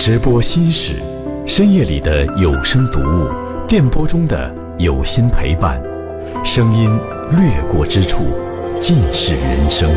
[0.00, 0.94] 直播心事，
[1.46, 3.28] 深夜里的有声读物，
[3.68, 5.78] 电波中的有心陪伴，
[6.42, 6.98] 声音
[7.32, 8.24] 掠过之处，
[8.80, 9.90] 尽是人生。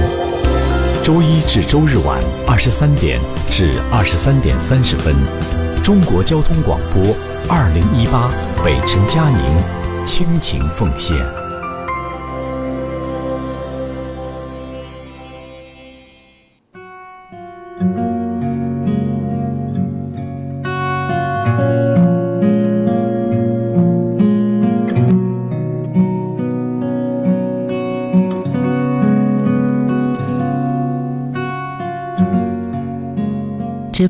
[1.01, 5.15] 周一至周日晚二十三点至二十三点三十分，
[5.81, 7.15] 中国交通广播
[7.47, 8.29] 二零一八
[8.61, 11.42] 北辰嘉宁倾情奉献。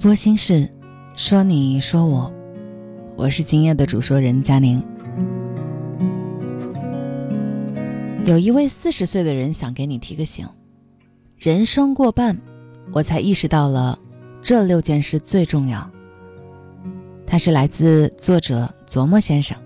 [0.03, 0.69] 播心事，
[1.15, 2.29] 说你说我，
[3.15, 4.83] 我是今夜的主说人佳宁。
[8.25, 10.45] 有一位四十岁的人想给你提个醒：
[11.37, 12.37] 人生过半，
[12.91, 13.97] 我才意识到了
[14.41, 15.89] 这六件事最重要。
[17.25, 19.57] 他是来自作者琢磨先生。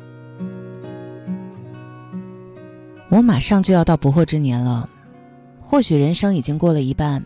[3.10, 4.88] 我马上就要到不惑之年了，
[5.60, 7.26] 或许人生已经过了一半，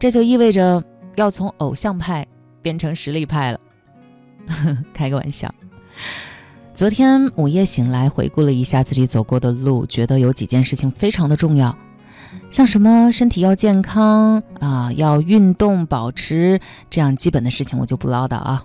[0.00, 0.82] 这就意味着。
[1.16, 2.26] 要从偶像派
[2.62, 3.60] 变成实力派了，
[4.94, 5.52] 开个玩笑。
[6.74, 11.74] 昨天午夜醒来，回顾了一下自己走过的路，觉得有几件事情非常的重要，
[12.50, 18.62] 像什么身体要健康啊，要运动保持这样基本的事情，我就不唠叨啊，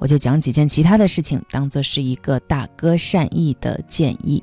[0.00, 4.42] 我就讲几件其他的事情，当做是一个大哥善意的建议。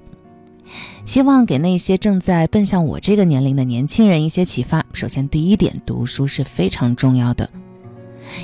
[1.06, 4.86] 希望给那些正在奔向我这个年龄的年轻人一些启发。
[4.94, 7.50] 首先，第一点，读书是非常重要的。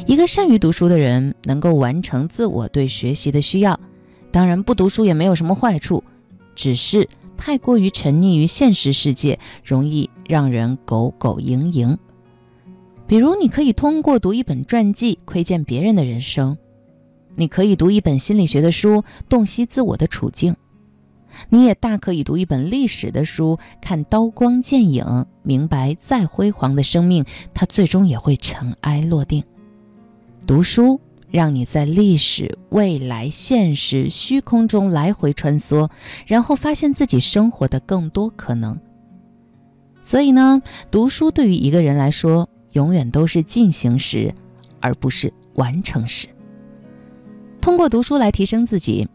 [0.07, 3.79] 一个善于读书的人，能够完成自我对学习的需要。
[4.31, 6.03] 当然，不读书也没有什么坏处，
[6.55, 11.97] 只是太过于沉溺于现实世界，容易让人苟苟营营。
[13.07, 16.57] 比如，你可以通过读一本传记窥见别人的人生；
[17.35, 20.55] 你可以读一本心理学的书，洞悉自我的处境。
[21.50, 29.44] 你也大可以读一本历史的书，看刀光剑影，明白再辉煌的生命，它最终也会尘埃落定。
[30.47, 31.00] 读书
[31.31, 35.90] 让你在历史、未来、现实、虚空中来回穿梭，
[36.25, 38.79] 然后发现自己生活的更多可能。
[40.03, 44.34] 所以呢，读书对于一个人来说，永远都是进行时，
[44.79, 46.28] 而不是完成时。
[47.59, 49.07] 通过读书来提升自己。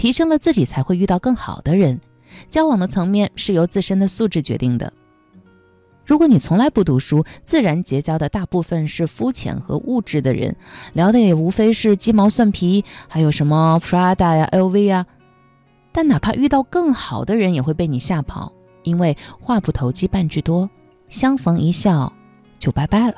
[0.00, 2.00] 提升了自己，才会遇到更好的人。
[2.48, 4.90] 交往的层面是由自身的素质决定的。
[6.06, 10.56] 如果你从来不读书，自然结交的大部分是肤浅和物质的人，
[10.94, 15.04] 聊的也无非是鸡毛蒜皮，还有什么 Prada 呀、LV 啊。
[15.92, 18.50] 但哪怕遇到更好的人，也会被你吓跑，
[18.84, 20.70] 因为话不投机半句多，
[21.10, 22.10] 相逢一笑
[22.58, 23.16] 就拜拜了。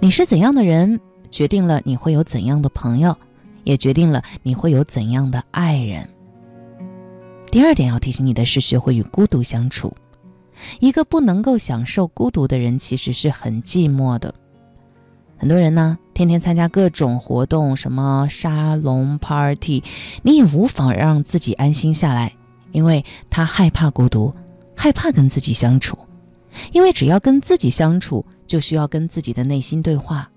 [0.00, 0.98] 你是怎样的人，
[1.30, 3.14] 决定了你会有怎样的朋友。
[3.64, 6.08] 也决定了你会有怎样的爱人。
[7.50, 9.94] 第二点要提醒你的是，学会与孤独相处。
[10.78, 14.34] 一个不能够享受孤独的人，其实是很寂寞的。
[15.36, 19.82] 很多人呢，天天参加各种活动，什么沙龙 party，
[20.22, 22.34] 你也无法让自己安心下来，
[22.72, 24.34] 因为他害怕孤独，
[24.76, 25.98] 害怕跟自己相处。
[26.72, 30.30] 因为只要跟自己相处，就需要跟自己的内心对话，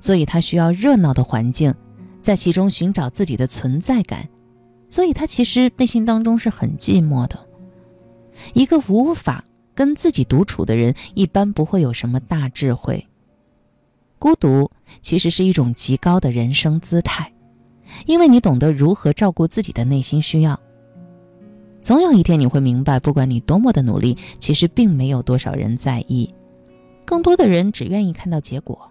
[0.00, 1.74] 所以他需要热闹的环境。
[2.20, 4.28] 在其中寻找自己的存在感，
[4.88, 7.38] 所以他其实内心当中是很寂寞的。
[8.54, 9.44] 一个无法
[9.74, 13.06] 跟自己独处的人，一般不会有什么大智慧。
[14.18, 14.70] 孤独
[15.00, 17.32] 其实是一种极高的人生姿态，
[18.06, 20.60] 因为你懂得如何照顾自己的内心需要。
[21.80, 26.28] 总有一天你会明白，不管你多么的努力，其实并没有多少人在意，
[27.06, 28.90] 更多的人只愿意看到结果。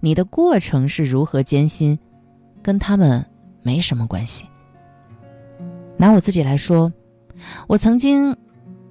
[0.00, 1.98] 你的过程是如何艰辛。
[2.62, 3.24] 跟他们
[3.62, 4.46] 没什么关系。
[5.96, 6.92] 拿我自己来说，
[7.66, 8.36] 我曾经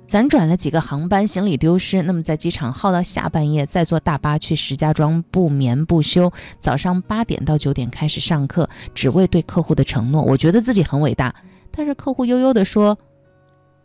[0.08, 10.22] 辗转了几个航班，行李丢失，那么在机场耗到下半夜，再坐大巴去石家庄，不眠不休，早上八点到九点开始上课，只为对客户的承诺。
[10.22, 11.34] 我觉得自己很伟大，
[11.72, 12.98] 但是客户悠悠地说：“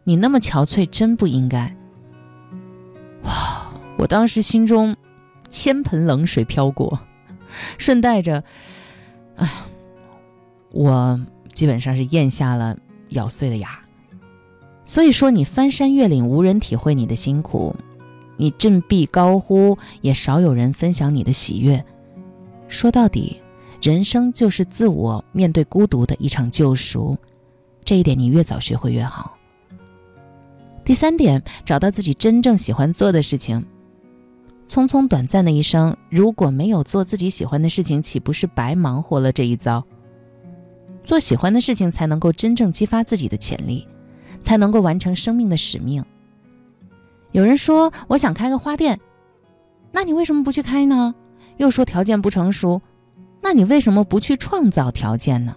[0.04, 1.74] 你那么憔悴，真不应该。”
[3.24, 3.72] 哇！
[3.96, 4.94] 我当时心中
[5.48, 6.98] 千盆冷水飘过，
[7.78, 8.44] 顺带着，
[9.36, 9.50] 哎。
[10.74, 11.20] 我
[11.52, 12.76] 基本上是咽下了
[13.10, 13.78] 咬碎的牙，
[14.84, 17.76] 所以说你翻山越岭无人体会你的辛苦，
[18.36, 21.82] 你振臂高呼也少有人分享你的喜悦。
[22.66, 23.40] 说到底，
[23.80, 27.16] 人生就是自我面对孤独的一场救赎，
[27.84, 29.36] 这一点你越早学会越好。
[30.84, 33.64] 第三点，找到自己真正喜欢做的事情。
[34.66, 39.84] 匆匆短暂的一生，如果没有做自己喜欢的事情，岂不是白忙活了这一遭？
[41.04, 43.86] 做喜欢的事情，才能够真正激发自己的潜力，
[44.42, 46.04] 才能够完成生命的使命。
[47.32, 48.98] 有人说：“我想开个花店。”
[49.92, 51.14] 那你为什么不去开呢？
[51.58, 52.80] 又说条件不成熟，
[53.40, 55.54] 那你为什么不去创造条件呢？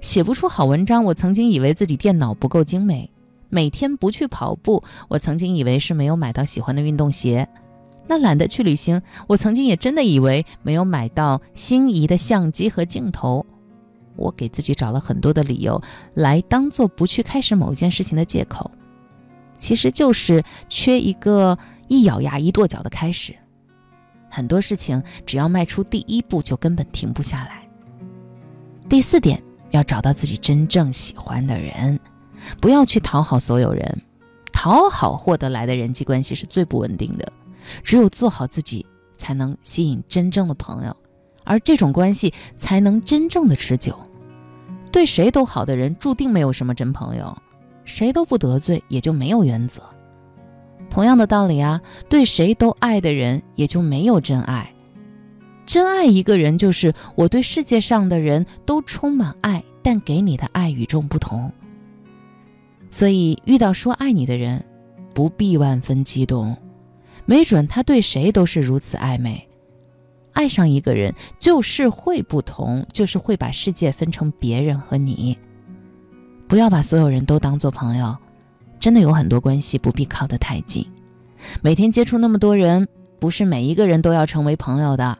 [0.00, 3.08] 写不出好文章，我曾经以为自己电脑不够精美；
[3.48, 7.48] 每天不去跑步，我曾经以为是没有买到喜欢的运动鞋。
[8.06, 13.44] 那懒得去旅行，我曾经也真的以为没有买到心仪的相机和镜头。
[14.16, 15.80] 我给自己找了很多的理由，
[16.14, 18.70] 来当做不去开始某件事情的借口，
[19.58, 21.58] 其实就是缺一个
[21.88, 23.34] 一咬牙一跺脚的开始。
[24.28, 27.66] 很多事情只要迈出第一步，就根本停不下来。
[28.88, 31.98] 第四点，要找到自己真正喜欢的人，
[32.60, 34.02] 不要去讨好所有人，
[34.52, 37.32] 讨好获得来的人际关系是最不稳定的。
[37.82, 38.86] 只有做好自己，
[39.16, 40.96] 才能吸引真正的朋友，
[41.42, 43.98] 而这种关系才能真正的持久。
[44.90, 47.36] 对谁都好的人，注定没有什么真朋友；
[47.84, 49.82] 谁都不得罪，也就没有原则。
[50.88, 54.70] 同样的道理啊，对谁都爱的人，也就没有真爱。
[55.66, 61.52] 真爱一个人，就是我对世界上的人都充满爱，但给你的爱与众不同。
[62.88, 64.64] 所以，遇到说爱你的人，
[65.12, 66.56] 不必万分激动。
[67.24, 69.45] 没准他对谁都是如此暧昧，
[70.36, 75.38] 爱上一个人就是会不同，就是会把世界分成别人和你。
[76.46, 78.14] 不要把所有人都当做朋友，
[78.78, 80.86] 真的有很多关系不必靠得太近。
[81.62, 82.86] 每天接触那么多人，
[83.18, 85.16] 不是每一个人都要成为朋友的。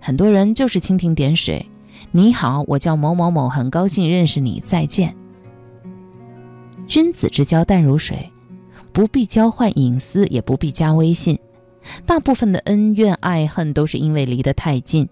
[0.00, 1.68] 很多人就是蜻蜓点水，
[2.10, 5.14] 你好，我叫某某某，很高兴认识你，再见。
[6.86, 8.30] 君子之交淡如水。
[8.90, 11.36] 不必交换隐私，也不必加微信。
[12.06, 15.08] 大部分的恩怨爱恨都是因为离得太近，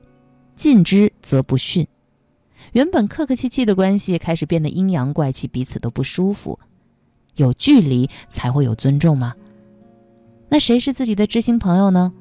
[0.55, 1.87] 近之则不逊。
[2.73, 6.59] 原本客客气气的关系开始变得阴阳怪气，彼此都不舒服。
[7.37, 9.35] 有距离才会有尊重吗？
[10.49, 12.13] 那谁是自己的知心朋友呢？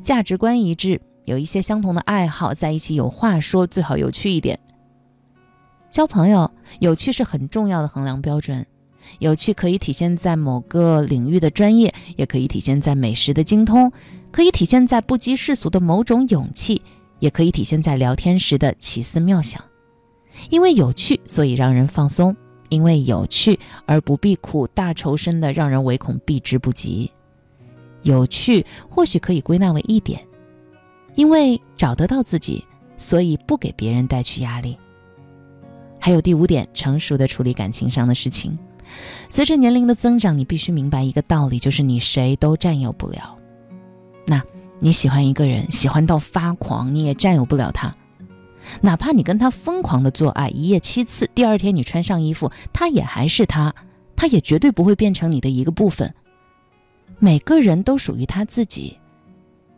[0.00, 4.58] 价值观一致，有一些相同的爱好，在一起有话说，最好有趣一点。
[5.90, 8.64] 交朋友，有趣是很重要的衡量标准。
[9.18, 13.92] 有趣可以体现在某个领域的专业，也可以体现在美食的精通，
[14.30, 16.80] 可以体现在不羁世俗的某种勇气，
[17.18, 19.62] 也可以体现在聊天时的奇思妙想。
[20.50, 22.32] 因为有趣，所以让人放松；
[22.68, 27.10] 因为有趣，而不必苦大仇深的让人唯恐避之不及。
[28.02, 30.20] 有趣或许可以归纳为一点：
[31.16, 32.64] 因为找得到自己，
[32.96, 34.76] 所以不给别人带去压力。
[35.98, 38.56] 还有第五点，成熟的处理感情上的事情。
[39.28, 43.36] 随着年龄的增长，你必须明白一个道理，就是你谁都占有不了。
[44.26, 44.42] 那
[44.78, 47.94] 你喜欢一个人，喜欢到发狂，你也占有不了他。
[48.80, 53.74] 哪怕你跟他疯狂的做爱，一夜七次，第二天你穿上衣服，他也还是他，
[54.14, 56.14] 他也绝对不会变成你的一个部分。
[57.18, 58.98] 每个人都属于他自己，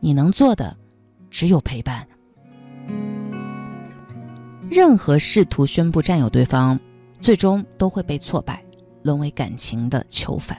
[0.01, 0.77] 你能做的
[1.31, 2.07] 只有陪伴。
[4.69, 6.79] 任何试图宣布占有对方，
[7.21, 8.63] 最终都会被挫败。
[9.03, 10.57] 沦为感情的囚犯。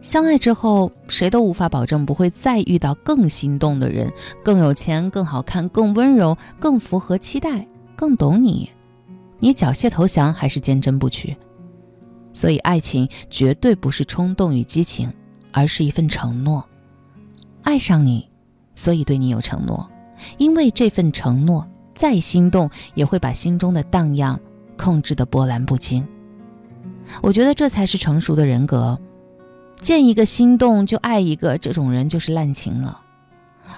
[0.00, 4.12] 相爱之后，谁都无法保证不会再遇到更心动的人，
[4.42, 8.68] 更有钱、更好看、更温柔、更符合期待、更懂你。
[9.38, 11.36] 你缴械投降还是坚贞不屈？
[12.32, 15.12] 所以，爱情绝对不是冲动与激情，
[15.52, 16.64] 而是一份承诺。
[17.62, 18.28] 爱上你，
[18.74, 19.88] 所以对你有承诺。
[20.38, 24.40] 因为这份承诺，再心动也会把心中的荡漾
[24.76, 26.04] 控制得波澜不惊。
[27.20, 28.98] 我觉得这才是成熟的人格，
[29.80, 33.00] 见一个心动就爱一个，这种人就是滥情了。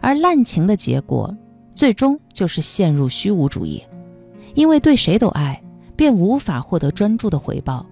[0.01, 1.35] 而滥情的结果，
[1.75, 3.83] 最终就是陷入虚无主义，
[4.55, 5.63] 因为对谁都爱，
[5.97, 7.85] 便无法获得专注的回报，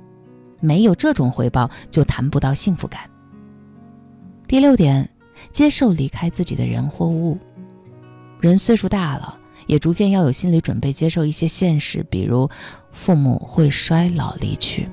[0.61, 3.03] 没有这种回报，就谈不到幸福感。
[4.47, 5.09] 第六点，
[5.51, 7.39] 接受离开自己的人或物。
[8.41, 12.49] 人岁数大了，也逐渐要有心理准备，接受一些现实，比如
[12.93, 14.89] 父母会衰老离去。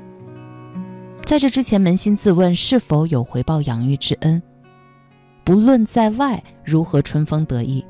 [1.29, 4.41] 在这之前，扪心自问是否有回报养育之恩。
[5.43, 7.85] 不论在外如何春风得意，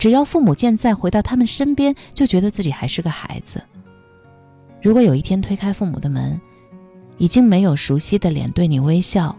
[0.00, 3.62] 只要父母健在，回到他们身边，就觉得自己还是个孩子。
[4.82, 6.40] 如果有一天推开父母的门，
[7.18, 9.38] 已经没有熟悉的脸对你微笑，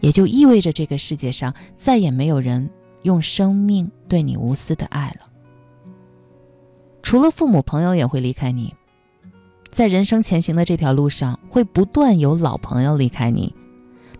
[0.00, 2.68] 也就意味着这个世界上再也没有人
[3.02, 5.28] 用生命对你无私的爱了。
[7.00, 8.74] 除了父母，朋友也会离开你。
[9.70, 13.54] 在人生前行的这条路上，会不断有老朋友离开你，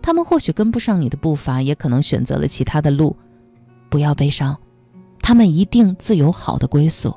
[0.01, 3.15] 他们或许跟不上你的步伐，也可能选择了其他的路。
[3.89, 4.55] 不要悲伤，
[5.21, 7.15] 他们一定自有好的归宿。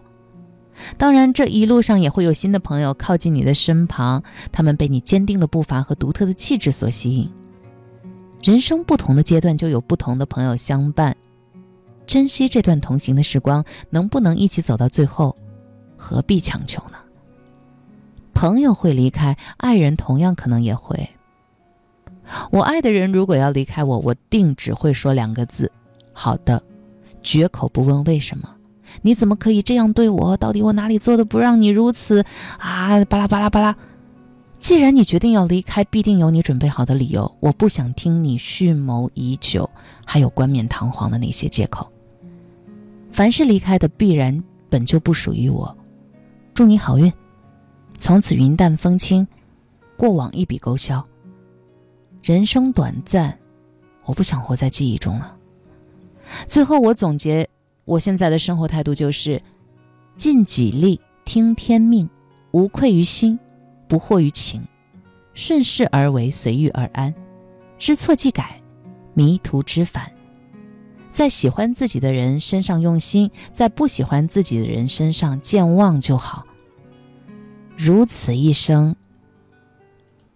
[0.97, 7.31] 当然，这一路上也会有新的朋友靠近你的身旁，他们被你坚定的步伐和独特的气质所吸引。
[8.43, 11.15] 人生不同的阶段就有不同的朋友相伴，
[12.07, 15.37] 珍惜这段同行的时光，能不能一起走到最后，
[15.99, 16.97] 何必强求呢？
[18.40, 21.11] 朋友会离开，爱人同样可能也会。
[22.50, 25.70] 我爱的人如果要离开我，我定只会说两个字：
[26.14, 26.62] 好的，
[27.23, 28.49] 绝口不问为什么。
[29.02, 30.35] 你怎么可以这样对我？
[30.38, 32.25] 到底我哪里做的不让你如此？
[32.56, 33.76] 啊，巴拉巴拉巴拉。
[34.59, 37.30] 既然你决定要离开，必定有你准备好的理由。
[37.40, 39.68] 我不想听你蓄谋已久，
[40.06, 41.87] 还有冠冕堂皇的那些借口。
[43.11, 44.35] 凡是离开的，必然
[44.70, 45.76] 本就不属于我。
[46.54, 47.12] 祝你好运，
[48.00, 49.25] 从此云淡风轻，
[49.97, 51.07] 过往一笔勾销。
[52.23, 53.38] 人生短暂，
[54.07, 55.37] 我不想活在记忆中了。
[56.47, 57.47] 最后，我总结
[57.85, 59.40] 我现在的生活态度就是：
[60.16, 62.09] 尽己力，听天命，
[62.52, 63.38] 无愧于心。
[63.87, 64.62] 不惑于情，
[65.35, 67.12] 顺势而为，随遇而安，
[67.76, 68.62] 知错即改，
[69.14, 70.11] 迷途知返，
[71.11, 76.47] 在喜欢自己的人身上用心，在不喜欢自己的人身上健忘就好。
[77.83, 78.95] 如此一生，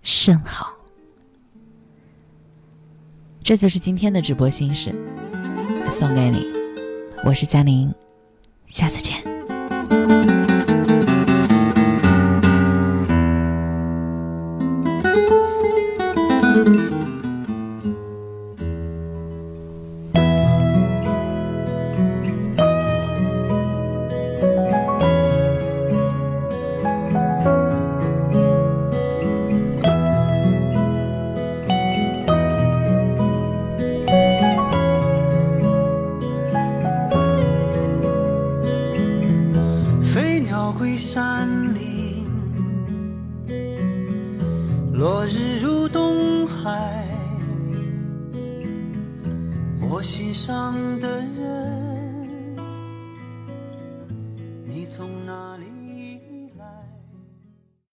[0.00, 0.72] 甚好。
[3.42, 4.94] 这就是今天的直播心事，
[5.92, 6.46] 送给你。
[7.22, 7.94] 我是佳宁，
[8.66, 9.33] 下次见。